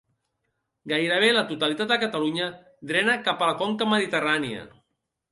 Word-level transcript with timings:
Gairebé 0.91 1.27
la 1.35 1.43
totalitat 1.49 1.91
de 1.91 1.97
Catalunya 2.03 2.47
drena 2.91 3.17
capa 3.27 3.45
a 3.49 3.51
la 3.51 3.57
conca 3.59 3.89
mediterrània. 3.91 4.65